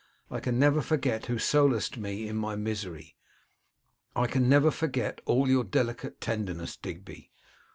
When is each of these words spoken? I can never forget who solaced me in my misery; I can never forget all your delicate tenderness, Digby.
I 0.31 0.39
can 0.39 0.57
never 0.57 0.81
forget 0.81 1.27
who 1.27 1.37
solaced 1.37 1.95
me 1.95 2.27
in 2.27 2.35
my 2.35 2.55
misery; 2.55 3.17
I 4.15 4.25
can 4.25 4.49
never 4.49 4.71
forget 4.71 5.21
all 5.25 5.47
your 5.47 5.63
delicate 5.63 6.19
tenderness, 6.19 6.75
Digby. 6.75 7.29